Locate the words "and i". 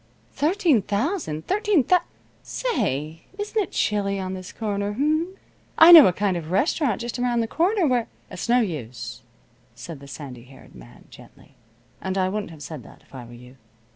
12.01-12.29